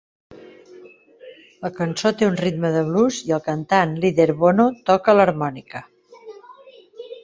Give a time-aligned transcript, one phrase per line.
[1.65, 5.89] La cançó té un ritme de blues i el cantant líder Bono toca l'harmònica.